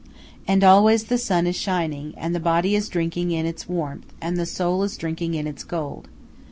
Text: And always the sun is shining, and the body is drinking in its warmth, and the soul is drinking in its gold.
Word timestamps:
And 0.47 0.63
always 0.63 1.03
the 1.03 1.19
sun 1.19 1.45
is 1.45 1.55
shining, 1.55 2.15
and 2.17 2.33
the 2.33 2.39
body 2.39 2.73
is 2.73 2.89
drinking 2.89 3.29
in 3.29 3.45
its 3.45 3.69
warmth, 3.69 4.11
and 4.19 4.35
the 4.35 4.47
soul 4.47 4.81
is 4.81 4.97
drinking 4.97 5.35
in 5.35 5.45
its 5.45 5.63
gold. 5.63 6.07